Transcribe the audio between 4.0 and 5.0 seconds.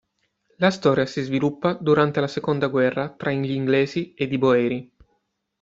ed i Boeri.